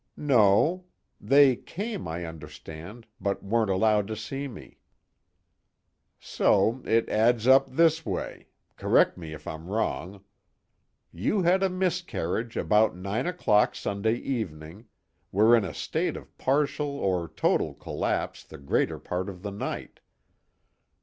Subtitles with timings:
[0.17, 0.85] "No.
[1.21, 4.79] They came, I understand, but weren't allowed to see me."
[6.19, 10.23] "So it adds up this way correct me if I'm wrong:
[11.13, 14.85] you had a miscarriage about nine o'clock Sunday evening,
[15.31, 19.99] were in a state of partial or total collapse the greater part of the night.